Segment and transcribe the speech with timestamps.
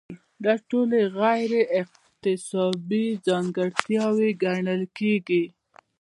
[0.43, 1.51] دا ټولې غیر
[1.81, 5.43] اکتسابي ځانګړتیاوې ګڼل کیږي.